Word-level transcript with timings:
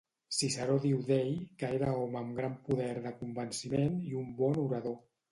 Ciceró 0.35 0.75
diu 0.85 1.01
d'ell 1.09 1.33
que 1.63 1.67
era 1.79 1.91
home 1.97 2.17
amb 2.21 2.33
gran 2.39 2.55
poder 2.69 2.87
de 3.03 3.11
convenciment 3.19 3.99
i 4.13 4.15
un 4.23 4.33
bon 4.41 4.57
orador. 4.63 4.97